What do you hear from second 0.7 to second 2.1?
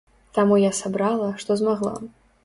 сабрала, што змагла.